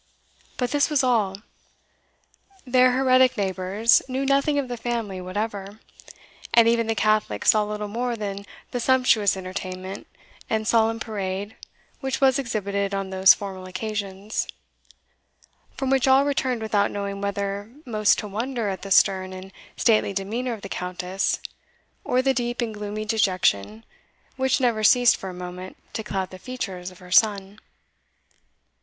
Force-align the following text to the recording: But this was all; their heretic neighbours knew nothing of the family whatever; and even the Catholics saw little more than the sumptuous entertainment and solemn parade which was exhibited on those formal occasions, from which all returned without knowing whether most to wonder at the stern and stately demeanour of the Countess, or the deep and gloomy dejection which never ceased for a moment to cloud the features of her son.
But 0.57 0.71
this 0.71 0.89
was 0.89 1.03
all; 1.03 1.43
their 2.65 2.93
heretic 2.93 3.37
neighbours 3.37 4.01
knew 4.07 4.25
nothing 4.25 4.57
of 4.57 4.67
the 4.67 4.75
family 4.75 5.21
whatever; 5.21 5.79
and 6.55 6.67
even 6.67 6.87
the 6.87 6.95
Catholics 6.95 7.51
saw 7.51 7.63
little 7.63 7.87
more 7.87 8.15
than 8.15 8.47
the 8.71 8.79
sumptuous 8.79 9.37
entertainment 9.37 10.07
and 10.49 10.67
solemn 10.67 10.99
parade 10.99 11.55
which 11.99 12.19
was 12.19 12.39
exhibited 12.39 12.95
on 12.95 13.11
those 13.11 13.35
formal 13.35 13.67
occasions, 13.67 14.47
from 15.77 15.91
which 15.91 16.07
all 16.07 16.25
returned 16.25 16.63
without 16.63 16.89
knowing 16.89 17.21
whether 17.21 17.71
most 17.85 18.17
to 18.17 18.27
wonder 18.27 18.69
at 18.69 18.81
the 18.81 18.89
stern 18.89 19.31
and 19.33 19.51
stately 19.77 20.13
demeanour 20.13 20.53
of 20.53 20.63
the 20.63 20.67
Countess, 20.67 21.39
or 22.03 22.23
the 22.23 22.33
deep 22.33 22.59
and 22.59 22.73
gloomy 22.73 23.05
dejection 23.05 23.85
which 24.35 24.59
never 24.59 24.83
ceased 24.83 25.15
for 25.15 25.29
a 25.29 25.33
moment 25.35 25.77
to 25.93 26.01
cloud 26.03 26.31
the 26.31 26.39
features 26.39 26.89
of 26.89 26.97
her 26.97 27.11
son. 27.11 27.59